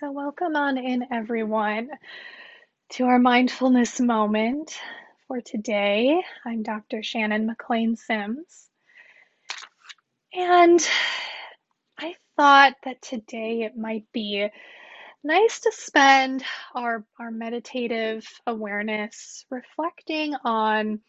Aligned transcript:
So, 0.00 0.10
welcome 0.10 0.56
on 0.56 0.78
in, 0.78 1.08
everyone, 1.12 1.90
to 2.92 3.04
our 3.04 3.18
mindfulness 3.18 4.00
moment 4.00 4.74
for 5.28 5.42
today. 5.42 6.22
I'm 6.42 6.62
Dr. 6.62 7.02
Shannon 7.02 7.44
McLean 7.44 7.96
Sims, 7.96 8.70
and 10.32 10.80
I 11.98 12.14
thought 12.34 12.76
that 12.84 13.02
today 13.02 13.64
it 13.64 13.76
might 13.76 14.10
be 14.10 14.48
nice 15.22 15.60
to 15.60 15.72
spend 15.72 16.44
our, 16.74 17.04
our 17.18 17.30
meditative 17.30 18.26
awareness 18.46 19.44
reflecting 19.50 20.34
on 20.46 21.00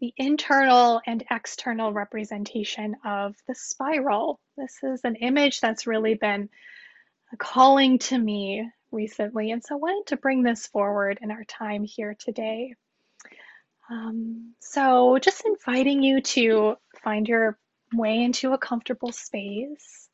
the 0.00 0.14
internal 0.16 1.02
and 1.06 1.22
external 1.30 1.92
representation 1.92 2.96
of 3.04 3.36
the 3.46 3.54
spiral. 3.54 4.40
This 4.56 4.78
is 4.82 5.02
an 5.04 5.16
image 5.16 5.60
that's 5.60 5.86
really 5.86 6.14
been 6.14 6.48
calling 7.38 7.98
to 7.98 8.18
me 8.18 8.68
recently, 8.92 9.50
and 9.50 9.62
so 9.62 9.74
I 9.74 9.78
wanted 9.78 10.06
to 10.08 10.16
bring 10.16 10.42
this 10.42 10.66
forward 10.66 11.18
in 11.20 11.30
our 11.30 11.44
time 11.44 11.84
here 11.84 12.16
today. 12.18 12.74
Um, 13.90 14.54
so, 14.60 15.18
just 15.18 15.44
inviting 15.44 16.02
you 16.02 16.20
to 16.20 16.76
find 17.02 17.28
your 17.28 17.58
way 17.94 18.22
into 18.22 18.52
a 18.52 18.58
comfortable 18.58 19.12
space. 19.12 20.08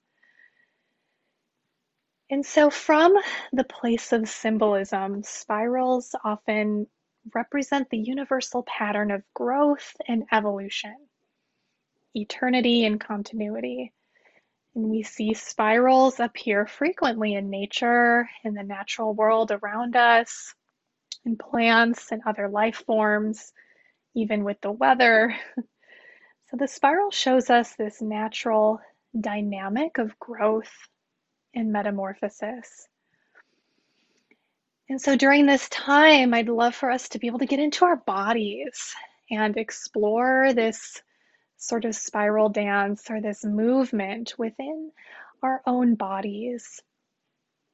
And 2.30 2.44
so, 2.44 2.70
from 2.70 3.14
the 3.52 3.64
place 3.64 4.12
of 4.12 4.28
symbolism, 4.28 5.22
spirals 5.22 6.14
often 6.24 6.86
represent 7.34 7.88
the 7.90 7.98
universal 7.98 8.62
pattern 8.64 9.10
of 9.10 9.22
growth 9.34 9.96
and 10.08 10.24
evolution, 10.32 10.96
eternity 12.14 12.84
and 12.84 13.00
continuity. 13.00 13.92
And 14.74 14.88
we 14.88 15.02
see 15.02 15.34
spirals 15.34 16.20
appear 16.20 16.66
frequently 16.66 17.34
in 17.34 17.50
nature, 17.50 18.28
in 18.44 18.54
the 18.54 18.62
natural 18.62 19.14
world 19.14 19.50
around 19.50 19.96
us, 19.96 20.54
in 21.24 21.36
plants 21.36 22.10
and 22.10 22.22
other 22.26 22.48
life 22.48 22.84
forms, 22.86 23.52
even 24.14 24.44
with 24.44 24.60
the 24.60 24.72
weather. 24.72 25.36
So 26.52 26.58
the 26.58 26.68
spiral 26.68 27.10
shows 27.10 27.48
us 27.48 27.76
this 27.76 28.02
natural 28.02 28.78
dynamic 29.18 29.96
of 29.96 30.18
growth 30.18 30.70
and 31.54 31.72
metamorphosis. 31.72 32.88
And 34.90 35.00
so 35.00 35.16
during 35.16 35.46
this 35.46 35.70
time, 35.70 36.34
I'd 36.34 36.50
love 36.50 36.74
for 36.74 36.90
us 36.90 37.08
to 37.08 37.18
be 37.18 37.26
able 37.26 37.38
to 37.38 37.46
get 37.46 37.58
into 37.58 37.86
our 37.86 37.96
bodies 37.96 38.94
and 39.30 39.56
explore 39.56 40.52
this 40.52 41.00
sort 41.62 41.84
of 41.84 41.94
spiral 41.94 42.48
dance 42.48 43.08
or 43.08 43.20
this 43.20 43.44
movement 43.44 44.34
within 44.36 44.90
our 45.44 45.62
own 45.64 45.94
bodies, 45.94 46.82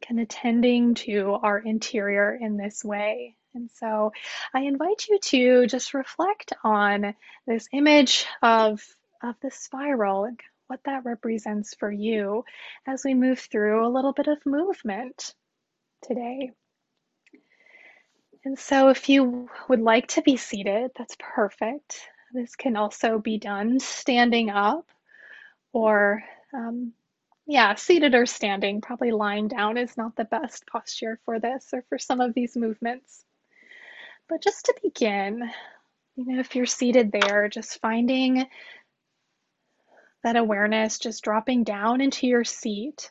kind 0.07 0.21
of 0.21 0.29
tending 0.29 0.95
to 0.95 1.39
our 1.43 1.59
interior 1.59 2.39
in 2.39 2.59
this 2.59 2.85
way. 2.85 3.35
And 3.55 3.71
so 3.77 4.13
I 4.53 4.61
invite 4.61 5.07
you 5.09 5.19
to 5.19 5.67
just 5.67 5.95
reflect 5.95 6.53
on 6.63 7.15
this 7.47 7.67
image 7.73 8.27
of, 8.43 8.85
of 9.23 9.37
the 9.41 9.51
spiral 9.51 10.25
and 10.25 10.39
what 10.67 10.81
that 10.85 11.07
represents 11.07 11.75
for 11.75 11.91
you 11.91 12.45
as 12.87 13.03
we 13.07 13.15
move 13.15 13.41
through 13.41 13.87
a 13.87 13.89
little 13.89 14.13
bit 14.13 14.29
of 14.29 14.45
movement 14.45 15.35
today. 16.03 16.51
And 18.45 18.59
so 18.59 18.91
if 18.91 19.09
you 19.09 19.49
would 19.69 19.81
like 19.81 20.09
to 20.09 20.23
be 20.23 20.37
seated, 20.37 20.91
that's 20.95 21.17
perfect. 21.19 22.03
This 22.33 22.57
can 22.57 22.77
also 22.77 23.19
be 23.19 23.39
done 23.39 23.81
standing 23.81 24.51
up 24.51 24.87
or, 25.73 26.23
um, 26.53 26.93
yeah, 27.47 27.75
seated 27.75 28.15
or 28.15 28.27
standing. 28.27 28.81
Probably 28.81 29.11
lying 29.11 29.49
down 29.49 29.79
is 29.79 29.97
not 29.97 30.17
the 30.17 30.25
best 30.25 30.67
posture 30.67 31.19
for 31.25 31.41
this 31.41 31.69
or 31.73 31.83
for 31.89 31.99
some 31.99 32.21
of 32.21 32.35
these 32.35 32.57
movements. 32.57 33.25
But 34.29 34.43
just 34.43 34.67
to 34.67 34.75
begin, 34.83 35.51
you 36.17 36.25
know, 36.27 36.41
if 36.41 36.55
you're 36.55 36.67
seated 36.67 37.11
there, 37.13 37.49
just 37.49 37.81
finding 37.81 38.47
that 40.23 40.37
awareness, 40.37 40.99
just 40.99 41.25
dropping 41.25 41.65
down 41.65 42.01
into 42.01 42.27
your 42.27 42.45
seat. 42.45 43.11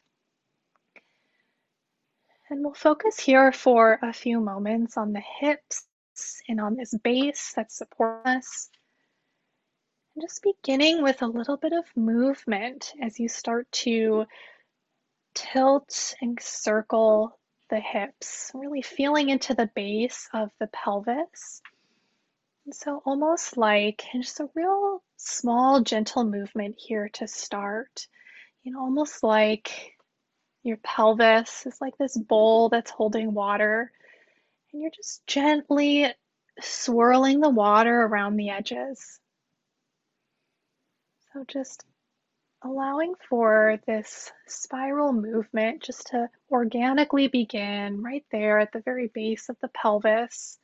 And 2.50 2.64
we'll 2.64 2.74
focus 2.76 3.20
here 3.20 3.52
for 3.52 3.98
a 4.04 4.14
few 4.14 4.40
moments 4.40 4.98
on 4.98 5.14
the 5.14 5.24
hips 5.40 5.88
and 6.48 6.62
on 6.62 6.76
this 6.76 6.94
base 7.04 7.54
that 7.56 7.72
supports 7.72 8.28
us. 8.28 8.70
Just 10.20 10.42
beginning 10.42 11.04
with 11.04 11.22
a 11.22 11.28
little 11.28 11.58
bit 11.58 11.74
of 11.74 11.86
movement 11.96 12.92
as 13.04 13.20
you 13.20 13.30
start 13.30 13.72
to 13.72 14.26
tilt 15.36 16.16
and 16.22 16.42
circle 16.42 17.38
the 17.70 17.80
hips, 17.80 18.50
really 18.56 18.82
feeling 18.82 19.30
into 19.30 19.54
the 19.54 19.70
base 19.76 20.28
of 20.34 20.50
the 20.60 20.68
pelvis. 20.68 21.62
And 22.66 22.74
so, 22.74 23.04
almost 23.06 23.58
like 23.58 24.06
just 24.12 24.40
a 24.40 24.50
real 24.56 25.04
small, 25.18 25.82
gentle 25.82 26.24
movement 26.24 26.76
here 26.80 27.10
to 27.14 27.28
start. 27.28 28.08
You 28.64 28.72
know, 28.72 28.80
almost 28.80 29.22
like 29.22 29.96
your 30.64 30.78
pelvis 30.78 31.68
is 31.68 31.80
like 31.80 31.96
this 31.98 32.18
bowl 32.18 32.70
that's 32.70 32.90
holding 32.90 33.36
water, 33.36 33.92
and 34.74 34.82
you're 34.82 34.90
just 34.90 35.28
gently 35.28 36.12
swirling 36.60 37.40
the 37.40 37.50
water 37.50 38.02
around 38.02 38.38
the 38.38 38.50
edges. 38.50 39.20
So 41.38 41.44
just 41.48 41.86
allowing 42.64 43.14
for 43.30 43.80
this 43.86 44.32
spiral 44.48 45.14
movement 45.14 45.84
just 45.84 46.08
to 46.08 46.32
organically 46.50 47.28
begin 47.28 48.02
right 48.02 48.26
there 48.32 48.58
at 48.58 48.72
the 48.72 48.80
very 48.80 49.12
base 49.14 49.48
of 49.48 49.56
the 49.62 49.68
pelvis. 49.68 50.58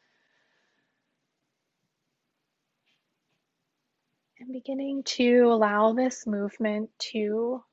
And 4.40 4.52
beginning 4.52 5.04
to 5.18 5.42
allow 5.52 5.94
this 5.94 6.26
movement 6.26 6.90
to 7.12 7.64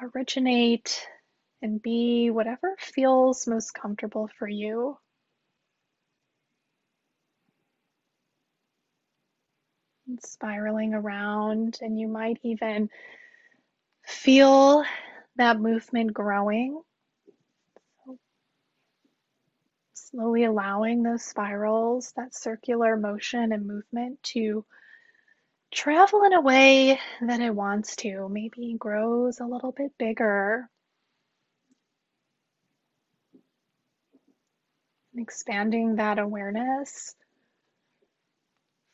originate 0.00 1.08
and 1.60 1.82
be 1.82 2.30
whatever 2.30 2.76
feels 2.78 3.48
most 3.48 3.74
comfortable 3.74 4.30
for 4.38 4.46
you. 4.46 4.96
Spiraling 10.18 10.94
around, 10.94 11.78
and 11.82 11.98
you 11.98 12.08
might 12.08 12.38
even 12.42 12.90
feel 14.04 14.84
that 15.36 15.60
movement 15.60 16.12
growing. 16.12 16.82
slowly 20.10 20.44
allowing 20.44 21.02
those 21.02 21.22
spirals, 21.22 22.12
that 22.16 22.34
circular 22.34 22.96
motion 22.96 23.52
and 23.52 23.66
movement 23.66 24.20
to 24.22 24.64
travel 25.70 26.24
in 26.24 26.32
a 26.32 26.40
way 26.40 26.98
that 27.22 27.40
it 27.40 27.54
wants 27.54 27.94
to. 27.96 28.28
Maybe 28.28 28.74
grows 28.78 29.38
a 29.40 29.46
little 29.46 29.72
bit 29.72 29.92
bigger. 29.98 30.68
And 35.12 35.22
expanding 35.22 35.96
that 35.96 36.18
awareness 36.18 37.14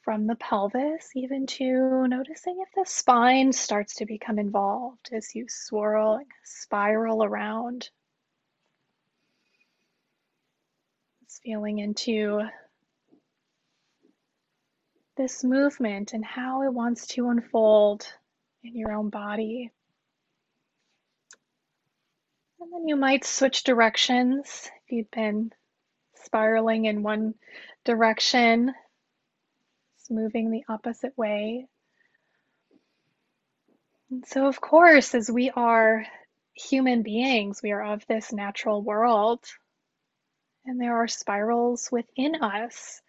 from 0.07 0.29
the 0.29 0.37
pelvis, 0.37 1.11
even 1.17 1.49
to 1.49 2.07
noticing 2.07 2.61
if 2.61 2.69
the 2.77 2.89
spine 2.89 3.53
starts 3.53 3.97
to 3.97 4.07
become 4.07 4.39
involved 4.39 5.09
as 5.11 5.35
you 5.35 5.45
swirl 5.49 6.15
and 6.15 6.27
spiral 6.45 7.25
around. 7.25 7.91
Feeling 11.43 11.81
into 11.81 12.41
this 15.17 15.43
movement 15.43 16.13
and 16.13 16.25
how 16.25 16.63
it 16.63 16.73
wants 16.73 17.09
to 17.09 17.29
unfold 17.29 18.07
in 18.63 18.77
your 18.77 18.93
own 18.93 19.11
body. 19.11 19.73
And 22.61 22.73
then 22.73 22.87
you 22.87 22.95
might 22.95 23.25
switch 23.25 23.65
directions 23.65 24.71
if 24.85 24.93
you've 24.93 25.11
been 25.11 25.51
spiraling 26.15 26.85
in 26.85 27.03
one 27.03 27.35
direction 27.85 28.73
moving 30.11 30.51
the 30.51 30.65
opposite 30.69 31.17
way. 31.17 31.67
And 34.11 34.25
so, 34.27 34.47
of 34.47 34.61
course, 34.61 35.15
as 35.15 35.31
we 35.31 35.51
are 35.51 36.07
human 36.55 37.03
beings, 37.03 37.61
we 37.63 37.73
are 37.73 37.83
of 37.83 38.07
this 38.07 38.33
natural 38.33 38.83
world, 38.83 39.45
and 40.65 40.81
there 40.81 40.97
are 40.97 41.09
spirals 41.09 41.89
within 41.91 42.37
us, 42.37 43.01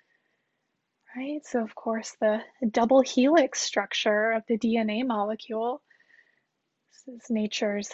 right? 1.15 1.45
So, 1.45 1.63
of 1.63 1.75
course, 1.75 2.15
the 2.19 2.41
double 2.69 3.01
helix 3.01 3.61
structure 3.61 4.31
of 4.31 4.43
the 4.47 4.57
DNA 4.57 5.05
molecule 5.05 5.81
this 7.07 7.23
is 7.23 7.29
nature's 7.29 7.91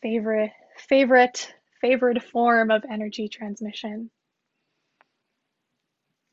favorite, 0.00 0.52
favorite, 0.88 1.52
favorite 1.80 2.22
form 2.22 2.70
of 2.70 2.84
energy 2.88 3.28
transmission. 3.28 4.10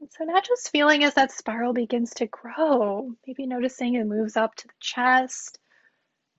So 0.10 0.24
now 0.24 0.42
just 0.42 0.72
feeling 0.72 1.04
as 1.04 1.14
that 1.14 1.32
spiral 1.32 1.74
begins 1.74 2.14
to 2.16 2.26
grow, 2.26 3.12
maybe 3.28 3.46
noticing 3.46 3.94
it 3.94 4.06
moves 4.06 4.36
up 4.36 4.56
to 4.56 4.68
the 4.68 4.74
chest, 4.80 5.60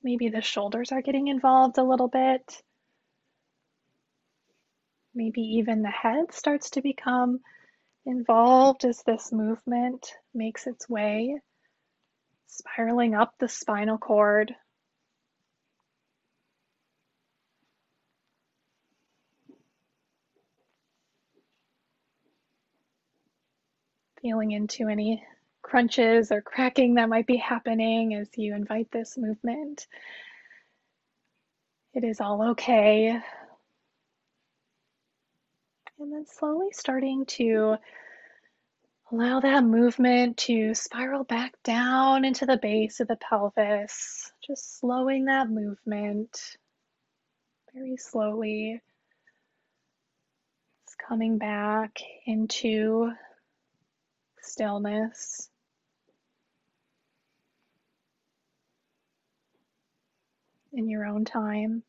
maybe 0.02 0.28
the 0.28 0.42
shoulders 0.42 0.90
are 0.90 1.00
getting 1.00 1.28
involved 1.28 1.78
a 1.78 1.84
little 1.84 2.08
bit. 2.08 2.62
Maybe 5.14 5.42
even 5.42 5.82
the 5.82 5.90
head 5.90 6.32
starts 6.32 6.70
to 6.70 6.82
become 6.82 7.40
involved 8.04 8.84
as 8.84 9.02
this 9.04 9.30
movement 9.30 10.12
makes 10.34 10.66
its 10.66 10.88
way, 10.88 11.40
spiraling 12.48 13.14
up 13.14 13.34
the 13.38 13.48
spinal 13.48 13.98
cord. 13.98 14.56
Feeling 24.22 24.52
into 24.52 24.88
any 24.88 25.22
crunches 25.62 26.30
or 26.30 26.40
cracking 26.40 26.94
that 26.94 27.08
might 27.08 27.26
be 27.26 27.36
happening 27.36 28.14
as 28.14 28.28
you 28.36 28.54
invite 28.54 28.90
this 28.92 29.18
movement. 29.18 29.86
It 31.92 32.04
is 32.04 32.20
all 32.20 32.50
okay. 32.50 33.20
And 35.98 36.12
then 36.12 36.24
slowly 36.26 36.68
starting 36.72 37.26
to 37.26 37.76
allow 39.10 39.40
that 39.40 39.64
movement 39.64 40.36
to 40.38 40.74
spiral 40.74 41.24
back 41.24 41.54
down 41.64 42.24
into 42.24 42.46
the 42.46 42.56
base 42.56 43.00
of 43.00 43.08
the 43.08 43.16
pelvis, 43.16 44.32
just 44.46 44.78
slowing 44.78 45.26
that 45.26 45.50
movement 45.50 46.56
very 47.74 47.96
slowly. 47.96 48.80
It's 50.84 50.94
coming 51.08 51.38
back 51.38 51.98
into 52.26 53.12
stillness. 54.42 55.48
in 60.72 60.88
your 60.88 61.04
own 61.04 61.24
time. 61.24 61.82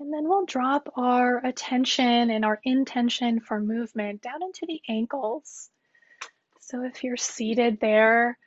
And 0.00 0.12
then 0.12 0.28
we'll 0.28 0.46
drop 0.46 0.88
our 0.96 1.44
attention 1.44 2.30
and 2.30 2.44
our 2.44 2.60
intention 2.62 3.40
for 3.40 3.60
movement 3.60 4.22
down 4.22 4.42
into 4.42 4.64
the 4.66 4.80
ankles. 4.88 5.70
So 6.60 6.84
if 6.84 7.02
you're 7.02 7.16
seated 7.16 7.80
there, 7.80 8.38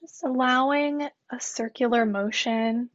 just 0.00 0.24
allowing 0.24 1.02
a 1.30 1.40
circular 1.40 2.06
motion, 2.06 2.88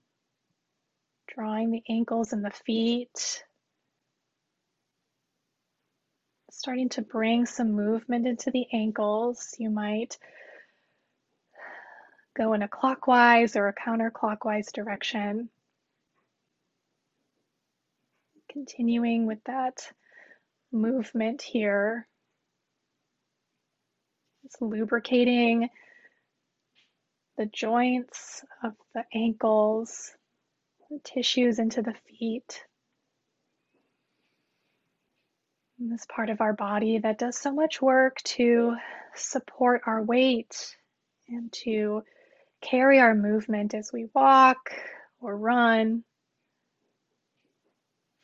drawing 1.27 1.69
the 1.69 1.83
ankles 1.87 2.33
and 2.33 2.43
the 2.43 2.49
feet, 2.49 3.43
starting 6.57 6.89
to 6.89 7.03
bring 7.03 7.45
some 7.45 7.71
movement 7.71 8.25
into 8.25 8.49
the 8.49 8.65
ankles. 8.73 9.55
You 9.59 9.69
might 9.69 10.17
go 12.35 12.53
in 12.53 12.63
a 12.63 12.67
clockwise 12.67 13.55
or 13.55 13.67
a 13.67 13.75
counterclockwise 13.75 14.71
direction. 14.73 15.49
Continuing 18.51 19.27
with 19.27 19.37
that 19.45 19.87
movement 20.71 21.43
here. 21.43 22.07
It's 24.43 24.59
lubricating 24.59 25.69
the 27.37 27.45
joints 27.45 28.43
of 28.63 28.73
the 28.95 29.05
ankles, 29.13 30.11
the 30.89 30.99
tissues 31.03 31.59
into 31.59 31.83
the 31.83 31.93
feet. 32.09 32.63
And 35.59 35.66
this 35.79 36.05
part 36.07 36.29
of 36.29 36.41
our 36.41 36.53
body 36.53 36.97
that 36.99 37.19
does 37.19 37.37
so 37.37 37.53
much 37.53 37.81
work 37.81 38.17
to 38.23 38.75
support 39.15 39.81
our 39.85 40.01
weight 40.01 40.75
and 41.29 41.51
to 41.51 42.03
carry 42.61 42.99
our 42.99 43.13
movement 43.13 43.73
as 43.73 43.91
we 43.93 44.07
walk 44.13 44.71
or 45.19 45.37
run 45.37 46.03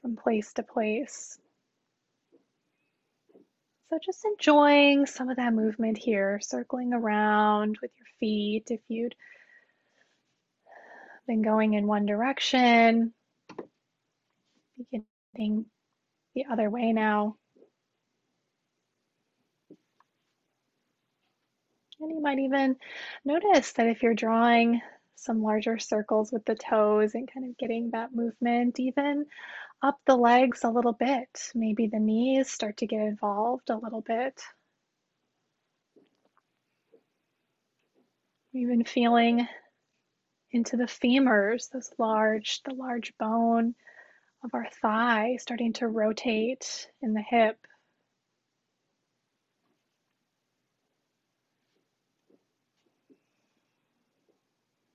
from 0.02 0.16
place 0.16 0.54
to 0.54 0.64
place. 0.64 1.38
So 3.90 4.00
just 4.04 4.26
enjoying 4.26 5.06
some 5.06 5.30
of 5.30 5.38
that 5.38 5.54
movement 5.54 6.00
here, 6.00 6.40
circling 6.42 6.94
around 6.94 7.78
with 7.82 7.92
your 7.98 8.08
feet. 8.20 8.72
If 8.72 8.82
you'd 8.88 9.16
been 11.28 11.44
going 11.44 11.76
in 11.76 11.86
one 11.86 12.08
direction, 12.08 13.14
beginning 14.78 15.66
the 16.34 16.46
other 16.52 16.70
way 16.70 16.92
now. 16.92 17.36
And 22.04 22.12
you 22.12 22.20
might 22.22 22.40
even 22.40 22.76
notice 23.24 23.72
that 23.74 23.88
if 23.88 24.04
you're 24.04 24.14
drawing 24.14 24.82
some 25.16 25.42
larger 25.42 25.80
circles 25.80 26.34
with 26.34 26.44
the 26.44 26.56
toes 26.56 27.16
and 27.16 27.32
kind 27.32 27.50
of 27.50 27.58
getting 27.58 27.92
that 27.92 28.14
movement 28.14 28.78
even 28.78 29.26
up 29.82 29.98
the 30.06 30.18
legs 30.18 30.66
a 30.66 30.70
little 30.70 30.92
bit, 30.92 31.30
maybe 31.56 31.88
the 31.88 32.00
knees 32.00 32.50
start 32.50 32.76
to 32.78 32.88
get 32.88 33.00
involved 33.00 33.70
a 33.70 33.78
little 33.78 34.02
bit. 34.02 34.42
Even 38.54 38.84
feeling 38.84 39.48
into 40.52 40.76
the 40.76 40.84
femurs, 40.84 41.70
this 41.70 41.94
large, 41.98 42.62
the 42.64 42.74
large 42.74 43.18
bone 43.18 43.76
of 44.44 44.54
our 44.54 44.68
thigh 44.82 45.38
starting 45.40 45.72
to 45.72 45.88
rotate 45.88 46.90
in 47.02 47.14
the 47.14 47.22
hip. 47.22 47.58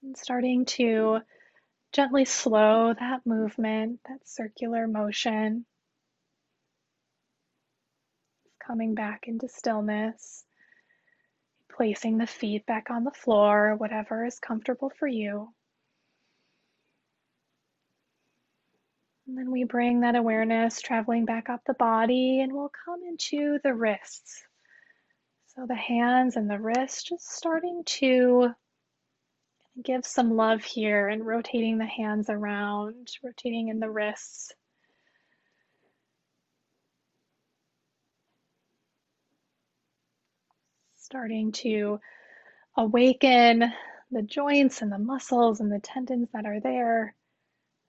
And 0.08 0.16
starting 0.16 0.64
to 0.64 1.20
gently 1.92 2.24
slow 2.24 2.94
that 2.94 3.26
movement, 3.26 4.00
that 4.08 4.26
circular 4.26 4.88
motion. 4.88 5.66
Coming 8.58 8.94
back 8.94 9.28
into 9.28 9.50
stillness, 9.50 10.46
placing 11.70 12.16
the 12.16 12.26
feet 12.26 12.64
back 12.64 12.88
on 12.88 13.04
the 13.04 13.10
floor, 13.10 13.74
whatever 13.76 14.24
is 14.24 14.38
comfortable 14.38 14.90
for 14.98 15.06
you. 15.06 15.52
And 19.26 19.36
then 19.36 19.50
we 19.50 19.64
bring 19.64 20.00
that 20.00 20.16
awareness 20.16 20.80
traveling 20.80 21.26
back 21.26 21.50
up 21.50 21.60
the 21.66 21.74
body 21.74 22.40
and 22.40 22.54
we'll 22.54 22.72
come 22.86 23.00
into 23.06 23.58
the 23.62 23.74
wrists. 23.74 24.42
So 25.48 25.66
the 25.66 25.74
hands 25.74 26.36
and 26.36 26.48
the 26.48 26.58
wrists 26.58 27.02
just 27.02 27.30
starting 27.30 27.82
to 27.84 28.54
Give 29.82 30.04
some 30.04 30.34
love 30.34 30.64
here 30.64 31.08
and 31.08 31.24
rotating 31.24 31.78
the 31.78 31.86
hands 31.86 32.28
around, 32.28 33.08
rotating 33.22 33.68
in 33.68 33.78
the 33.78 33.90
wrists. 33.90 34.52
Starting 40.96 41.52
to 41.52 42.00
awaken 42.76 43.72
the 44.10 44.22
joints 44.22 44.82
and 44.82 44.90
the 44.90 44.98
muscles 44.98 45.60
and 45.60 45.70
the 45.70 45.80
tendons 45.80 46.28
that 46.32 46.44
are 46.44 46.60
there. 46.60 47.14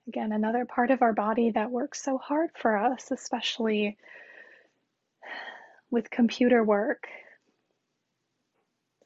Again, 0.07 0.31
another 0.31 0.65
part 0.65 0.91
of 0.91 1.01
our 1.01 1.13
body 1.13 1.51
that 1.51 1.71
works 1.71 2.03
so 2.03 2.17
hard 2.17 2.51
for 2.55 2.77
us, 2.77 3.11
especially 3.11 3.97
with 5.91 6.09
computer 6.09 6.63
work, 6.63 7.07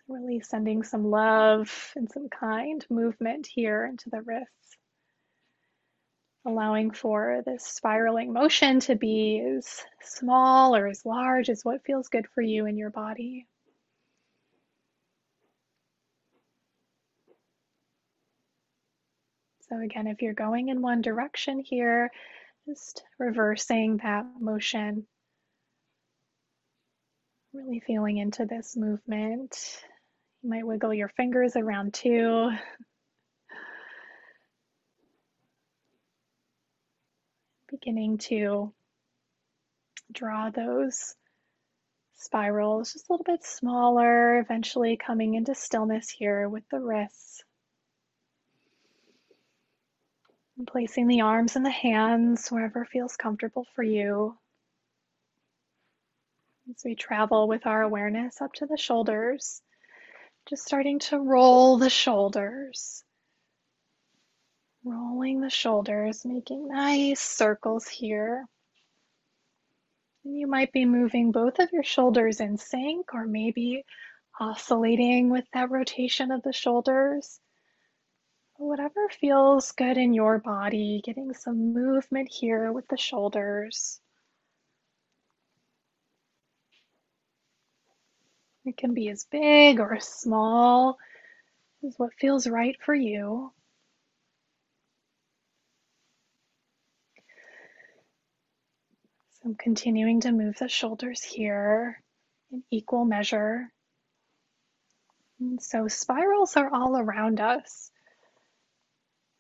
Really 0.08 0.42
sending 0.42 0.84
some 0.84 1.06
love 1.10 1.94
and 1.96 2.12
some 2.12 2.28
kind 2.30 2.86
movement 2.90 3.48
here 3.48 3.86
into 3.86 4.10
the 4.10 4.22
wrists. 4.22 4.78
Allowing 6.46 6.92
for 6.92 7.42
this 7.46 7.64
spiraling 7.64 8.34
motion 8.34 8.82
to 8.82 8.96
be 8.96 9.40
as 9.40 9.82
small 10.02 10.76
or 10.76 10.88
as 10.88 11.06
large 11.06 11.50
as 11.50 11.64
what 11.64 11.86
feels 11.86 12.10
good 12.10 12.28
for 12.36 12.42
you 12.42 12.66
in 12.66 12.76
your 12.78 12.90
body. 12.90 13.48
So, 19.70 19.80
again, 19.80 20.08
if 20.08 20.22
you're 20.22 20.34
going 20.34 20.68
in 20.68 20.82
one 20.82 21.02
direction 21.02 21.60
here, 21.60 22.12
just 22.68 23.04
reversing 23.18 23.98
that 24.04 24.26
motion. 24.40 25.08
Really 27.54 27.80
feeling 27.80 28.18
into 28.18 28.46
this 28.46 28.76
movement. 28.76 29.82
You 30.44 30.50
might 30.50 30.68
wiggle 30.68 30.94
your 30.94 31.08
fingers 31.08 31.56
around 31.56 31.94
too. 31.94 32.52
Beginning 37.72 38.18
to 38.18 38.74
draw 40.12 40.50
those 40.50 41.16
spirals 42.16 42.92
just 42.92 43.08
a 43.10 43.14
little 43.14 43.24
bit 43.24 43.46
smaller, 43.46 44.38
eventually 44.40 44.98
coming 44.98 45.36
into 45.36 45.56
stillness 45.56 46.10
here 46.10 46.50
with 46.50 46.68
the 46.70 46.80
wrists. 46.80 47.42
And 50.58 50.68
placing 50.68 51.08
the 51.08 51.22
arms 51.22 51.56
and 51.56 51.66
the 51.66 51.72
hands 51.72 52.50
wherever 52.50 52.84
feels 52.84 53.16
comfortable 53.16 53.66
for 53.76 53.84
you. 53.84 54.38
As 56.70 56.84
we 56.84 56.96
travel 56.96 57.48
with 57.48 57.66
our 57.66 57.82
awareness 57.82 58.42
up 58.42 58.52
to 58.56 58.66
the 58.66 58.78
shoulders, 58.78 59.62
just 60.50 60.66
starting 60.66 61.00
to 61.00 61.20
roll 61.20 61.78
the 61.78 61.90
shoulders. 61.90 63.04
Rolling 64.84 65.40
the 65.40 65.50
shoulders, 65.50 66.26
making 66.26 66.68
nice 66.68 67.22
circles 67.22 67.88
here. 67.88 68.46
And 70.26 70.38
you 70.38 70.48
might 70.48 70.72
be 70.72 70.86
moving 70.86 71.32
both 71.32 71.60
of 71.60 71.72
your 71.72 71.84
shoulders 71.84 72.40
in 72.40 72.58
sync 72.58 73.14
or 73.14 73.26
maybe 73.26 73.86
oscillating 74.40 75.30
with 75.30 75.46
that 75.54 75.72
rotation 75.72 76.32
of 76.32 76.44
the 76.44 76.54
shoulders. 76.54 77.40
Whatever 78.58 79.10
feels 79.10 79.72
good 79.72 79.98
in 79.98 80.14
your 80.14 80.40
body, 80.40 81.02
getting 81.04 81.34
some 81.34 81.74
movement 81.74 82.30
here 82.30 82.72
with 82.72 82.88
the 82.88 82.98
shoulders. 82.98 84.00
It 88.66 88.78
can 88.78 88.94
be 88.94 89.10
as 89.10 89.26
big 89.26 89.80
or 89.80 89.96
as 89.96 90.08
small 90.08 90.98
as 91.86 91.94
what 91.98 92.14
feels 92.14 92.48
right 92.48 92.78
for 92.82 92.96
you. 92.96 93.52
So 99.32 99.50
I'm 99.50 99.56
continuing 99.56 100.22
to 100.22 100.32
move 100.32 100.58
the 100.58 100.70
shoulders 100.70 101.22
here 101.22 102.02
in 102.52 102.64
equal 102.72 103.04
measure. 103.04 103.70
And 105.42 105.62
so 105.62 105.90
spirals 105.90 106.56
are 106.56 106.74
all 106.74 106.98
around 106.98 107.42
us. 107.42 107.92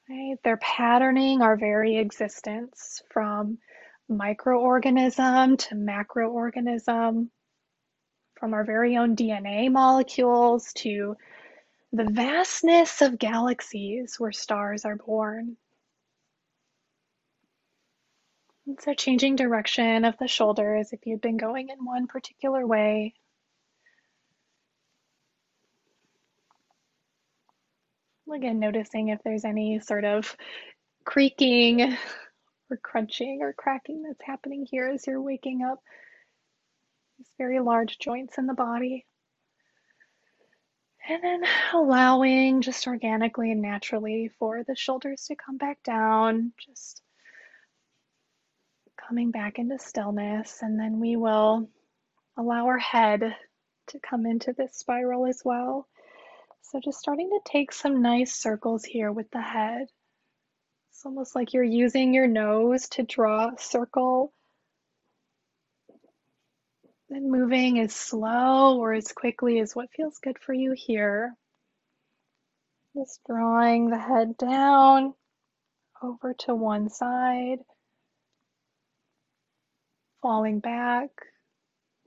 Right? 0.10 0.36
They're 0.44 0.58
patterning 0.58 1.42
our 1.42 1.56
very 1.56 1.96
existence 1.96 3.02
from 3.10 3.60
microorganism 4.12 5.58
to 5.58 5.76
macroorganism, 5.76 7.30
from 8.44 8.54
our 8.54 8.66
very 8.66 8.98
own 8.98 9.16
DNA 9.16 9.72
molecules 9.72 10.74
to 10.74 11.16
the 11.94 12.04
vastness 12.04 13.02
of 13.02 13.18
galaxies 13.18 14.20
where 14.20 14.34
stars 14.34 14.84
are 14.84 14.98
born. 14.98 15.56
And 18.68 18.78
so, 18.82 18.94
changing 18.94 19.38
direction 19.38 20.04
of 20.04 20.18
the 20.18 20.28
shoulders 20.28 20.92
if 20.92 21.00
you've 21.06 21.22
been 21.22 21.38
going 21.38 21.70
in 21.70 21.86
one 21.86 22.06
particular 22.08 22.68
way. 22.68 23.14
Again, 28.36 28.60
noticing 28.60 29.08
if 29.08 29.24
there's 29.24 29.46
any 29.46 29.80
sort 29.80 30.04
of 30.04 30.36
creaking 31.06 31.96
or 32.70 32.76
crunching 32.76 33.40
or 33.42 33.54
cracking 33.54 34.04
that's 34.04 34.22
happening 34.22 34.68
here 34.70 34.90
as 34.90 35.08
you're 35.08 35.22
waking 35.22 35.62
up. 35.64 35.80
These 37.24 37.32
very 37.38 37.62
large 37.62 38.00
joints 38.00 38.38
in 38.38 38.48
the 38.48 38.54
body. 38.54 39.06
And 41.08 41.24
then 41.24 41.44
allowing 41.74 42.60
just 42.60 42.86
organically 42.86 43.50
and 43.50 43.62
naturally 43.62 44.30
for 44.40 44.66
the 44.66 44.76
shoulders 44.76 45.28
to 45.28 45.36
come 45.38 45.56
back 45.56 45.82
down, 45.84 46.52
just 46.60 47.02
coming 48.98 49.32
back 49.32 49.58
into 49.58 49.80
stillness. 49.80 50.62
And 50.62 50.78
then 50.78 51.00
we 51.00 51.16
will 51.16 51.70
allow 52.36 52.66
our 52.66 52.80
head 52.80 53.38
to 53.88 54.00
come 54.00 54.26
into 54.26 54.52
this 54.52 54.76
spiral 54.76 55.26
as 55.26 55.42
well. 55.46 55.88
So 56.64 56.82
just 56.84 57.00
starting 57.00 57.30
to 57.30 57.40
take 57.50 57.72
some 57.72 58.02
nice 58.02 58.36
circles 58.36 58.84
here 58.84 59.14
with 59.14 59.32
the 59.32 59.42
head. 59.42 59.88
It's 60.90 61.06
almost 61.06 61.36
like 61.36 61.54
you're 61.54 61.64
using 61.64 62.14
your 62.14 62.28
nose 62.28 62.90
to 62.90 63.04
draw 63.04 63.48
a 63.48 63.58
circle 63.58 64.34
and 67.14 67.32
moving 67.32 67.80
as 67.80 67.94
slow 67.94 68.78
or 68.80 68.94
as 68.94 69.12
quickly 69.12 69.60
as 69.60 69.76
what 69.76 69.92
feels 69.92 70.18
good 70.20 70.38
for 70.40 70.54
you 70.54 70.74
here. 70.74 71.36
Just 72.96 73.22
drawing 73.26 73.90
the 73.90 73.98
head 73.98 74.38
down 74.38 75.14
over 76.02 76.34
to 76.34 76.54
one 76.54 76.90
side, 76.90 77.60
falling 80.22 80.60
back, 80.60 81.10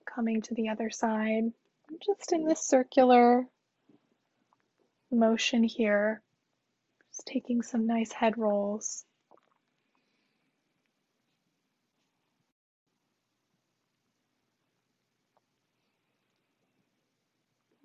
coming 0.04 0.42
to 0.42 0.54
the 0.54 0.68
other 0.68 0.90
side, 0.90 1.52
just 2.04 2.32
in 2.32 2.44
this 2.46 2.60
circular 2.60 3.46
motion 5.10 5.64
here. 5.64 6.20
Just 7.10 7.26
taking 7.26 7.62
some 7.62 7.86
nice 7.86 8.12
head 8.12 8.36
rolls. 8.36 9.05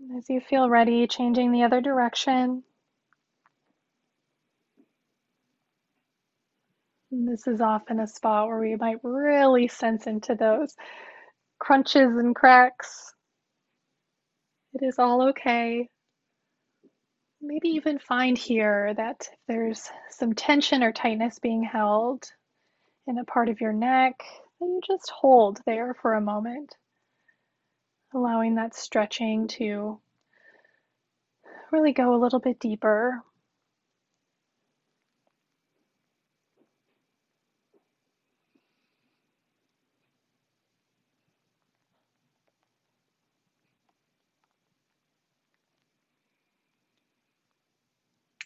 As 0.09 0.29
you 0.29 0.41
feel 0.41 0.67
ready, 0.67 1.05
changing 1.07 1.51
the 1.51 1.63
other 1.63 1.79
direction. 1.79 2.63
And 7.11 7.27
this 7.27 7.45
is 7.45 7.61
often 7.61 7.99
a 7.99 8.07
spot 8.07 8.47
where 8.47 8.59
we 8.59 8.75
might 8.75 9.03
really 9.03 9.67
sense 9.67 10.07
into 10.07 10.33
those 10.33 10.75
crunches 11.59 12.17
and 12.17 12.35
cracks. 12.35 13.13
It 14.73 14.83
is 14.83 14.97
all 14.97 15.29
okay. 15.29 15.87
Maybe 17.41 17.69
even 17.69 17.99
find 17.99 18.37
here 18.37 18.93
that 18.95 19.29
if 19.31 19.39
there's 19.47 19.89
some 20.09 20.33
tension 20.33 20.83
or 20.83 20.91
tightness 20.91 21.37
being 21.39 21.63
held 21.63 22.23
in 23.07 23.17
a 23.17 23.25
part 23.25 23.49
of 23.49 23.61
your 23.61 23.73
neck, 23.73 24.15
that 24.59 24.65
you 24.65 24.81
just 24.85 25.11
hold 25.11 25.59
there 25.65 25.95
for 26.01 26.13
a 26.13 26.21
moment, 26.21 26.75
allowing 28.13 28.55
that 28.55 28.75
stretching 28.75 29.47
to 29.47 29.99
really 31.71 31.93
go 31.93 32.13
a 32.13 32.21
little 32.21 32.39
bit 32.39 32.59
deeper. 32.59 33.23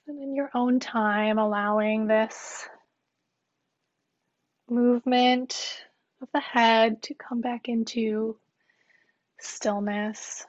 And 0.07 0.21
in 0.21 0.35
your 0.35 0.51
own 0.53 0.79
time, 0.79 1.39
allowing 1.39 2.05
this 2.05 2.67
movement 4.69 5.83
of 6.21 6.27
the 6.31 6.39
head 6.39 7.01
to 7.03 7.15
come 7.15 7.41
back 7.41 7.67
into 7.69 8.37
stillness. 9.39 10.45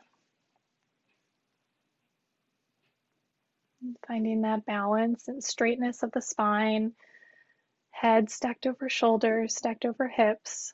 Finding 4.07 4.43
that 4.43 4.67
balance 4.67 5.29
and 5.29 5.43
straightness 5.43 6.03
of 6.03 6.11
the 6.13 6.23
spine, 6.23 6.93
head 7.91 8.31
stacked 8.31 8.67
over 8.67 8.89
shoulders, 8.89 9.55
stacked 9.57 9.85
over 9.85 10.09
hips. 10.09 10.73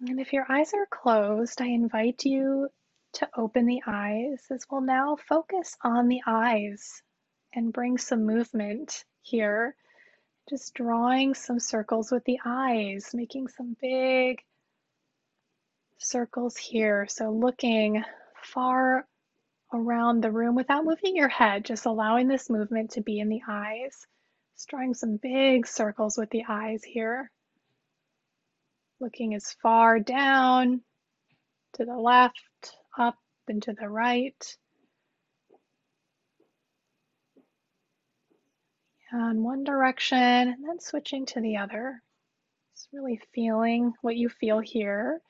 And 0.00 0.18
if 0.20 0.32
your 0.32 0.46
eyes 0.50 0.72
are 0.72 0.86
closed, 0.86 1.60
I 1.60 1.66
invite 1.66 2.24
you 2.24 2.68
to 3.14 3.28
open 3.36 3.66
the 3.66 3.82
eyes 3.86 4.46
as 4.50 4.64
we'll 4.70 4.80
now 4.80 5.16
focus 5.16 5.76
on 5.82 6.08
the 6.08 6.22
eyes 6.26 7.02
and 7.52 7.72
bring 7.72 7.98
some 7.98 8.24
movement 8.24 9.04
here. 9.22 9.74
Just 10.50 10.74
drawing 10.74 11.34
some 11.34 11.60
circles 11.60 12.10
with 12.10 12.24
the 12.24 12.40
eyes, 12.44 13.14
making 13.14 13.46
some 13.46 13.76
big 13.80 14.42
circles 15.98 16.56
here. 16.56 17.06
So 17.08 17.30
looking 17.30 18.02
far 18.42 19.06
around 19.72 20.22
the 20.24 20.32
room 20.32 20.56
without 20.56 20.84
moving 20.84 21.14
your 21.14 21.28
head, 21.28 21.64
just 21.64 21.86
allowing 21.86 22.26
this 22.26 22.50
movement 22.50 22.90
to 22.90 23.00
be 23.00 23.20
in 23.20 23.28
the 23.28 23.42
eyes. 23.46 24.08
Just 24.56 24.68
drawing 24.68 24.92
some 24.92 25.18
big 25.18 25.68
circles 25.68 26.18
with 26.18 26.30
the 26.30 26.42
eyes 26.48 26.82
here. 26.82 27.30
Looking 28.98 29.34
as 29.34 29.52
far 29.62 30.00
down 30.00 30.80
to 31.74 31.84
the 31.84 31.96
left 31.96 32.76
up 32.98 33.16
and 33.46 33.62
to 33.62 33.72
the 33.72 33.88
right. 33.88 34.56
And 39.12 39.42
one 39.42 39.64
direction 39.64 40.18
and 40.18 40.64
then 40.64 40.80
switching 40.80 41.26
to 41.26 41.40
the 41.40 41.56
other. 41.56 42.02
Just 42.74 42.88
really 42.92 43.20
feeling 43.34 43.92
what 44.02 44.16
you 44.16 44.28
feel 44.28 44.60
here 44.60 45.20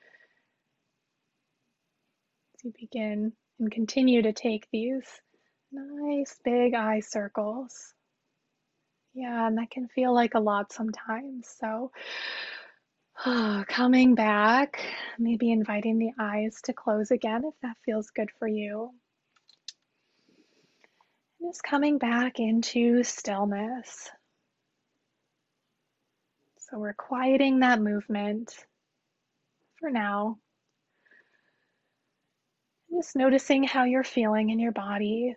as 2.55 2.63
you 2.63 2.73
begin 2.79 3.33
and 3.59 3.71
continue 3.71 4.21
to 4.21 4.33
take 4.33 4.67
these 4.71 5.07
nice 5.71 6.39
big 6.43 6.73
eye 6.75 6.99
circles. 6.99 7.93
Yeah, 9.13 9.47
and 9.47 9.57
that 9.57 9.71
can 9.71 9.87
feel 9.89 10.13
like 10.13 10.35
a 10.35 10.39
lot 10.39 10.71
sometimes. 10.71 11.47
So 11.59 11.91
Coming 13.67 14.15
back, 14.15 14.83
maybe 15.19 15.51
inviting 15.51 15.99
the 15.99 16.11
eyes 16.19 16.59
to 16.63 16.73
close 16.73 17.11
again 17.11 17.43
if 17.45 17.53
that 17.61 17.77
feels 17.85 18.09
good 18.09 18.29
for 18.39 18.47
you. 18.47 18.91
Just 21.41 21.63
coming 21.63 21.97
back 21.97 22.39
into 22.39 23.03
stillness. 23.03 24.09
So 26.59 26.77
we're 26.77 26.93
quieting 26.93 27.59
that 27.59 27.81
movement 27.81 28.55
for 29.79 29.89
now. 29.89 30.37
Just 32.93 33.15
noticing 33.15 33.63
how 33.63 33.85
you're 33.85 34.03
feeling 34.03 34.51
in 34.51 34.59
your 34.59 34.71
body. 34.71 35.35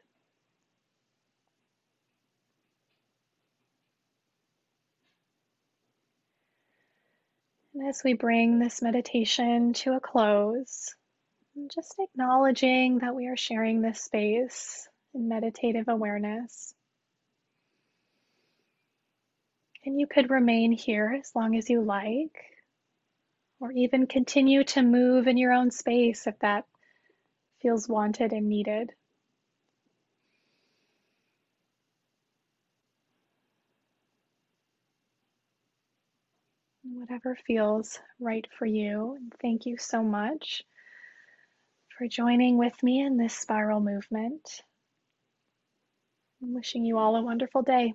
And 7.73 7.89
as 7.89 8.03
we 8.05 8.13
bring 8.13 8.59
this 8.59 8.83
meditation 8.83 9.73
to 9.75 9.95
a 9.95 10.01
close, 10.01 10.95
just 11.75 11.95
acknowledging 11.99 12.99
that 12.99 13.15
we 13.15 13.27
are 13.27 13.37
sharing 13.37 13.81
this 13.81 14.03
space 14.03 14.87
in 15.15 15.29
meditative 15.29 15.89
awareness. 15.89 16.75
And 19.87 20.01
you 20.01 20.07
could 20.07 20.31
remain 20.31 20.73
here 20.73 21.17
as 21.21 21.31
long 21.35 21.57
as 21.57 21.69
you 21.69 21.83
like, 21.83 22.35
or 23.61 23.71
even 23.73 24.07
continue 24.07 24.65
to 24.65 24.83
move 24.83 25.27
in 25.27 25.37
your 25.37 25.53
own 25.53 25.71
space 25.71 26.27
if 26.27 26.39
that 26.41 26.65
feels 27.61 27.89
wanted 27.89 28.33
and 28.33 28.49
needed. 28.49 28.93
Whatever 36.83 37.37
feels 37.47 37.99
right 38.19 38.47
for 38.59 38.67
you. 38.67 39.17
And 39.17 39.33
thank 39.41 39.67
you 39.67 39.77
so 39.79 40.03
much 40.03 40.63
for 41.97 42.07
joining 42.09 42.59
with 42.59 42.83
me 42.83 43.01
in 43.01 43.17
this 43.17 43.35
spiral 43.35 43.81
movement. 43.81 44.63
I'm 46.45 46.55
wishing 46.55 46.85
you 46.85 46.99
all 46.99 47.17
a 47.17 47.23
wonderful 47.23 47.63
day. 47.63 47.95